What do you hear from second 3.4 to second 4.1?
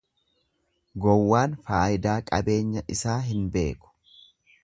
beeku.